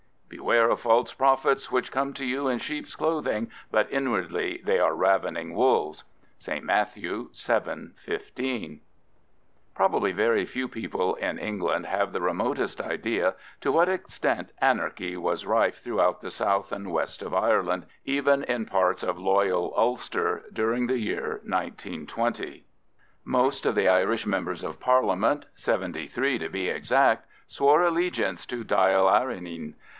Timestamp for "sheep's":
2.57-2.95